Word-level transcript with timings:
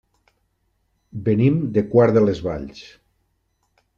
Venim 1.27 1.59
de 1.77 1.85
Quart 1.93 2.17
de 2.17 2.25
les 2.25 2.43
Valls. 2.47 2.83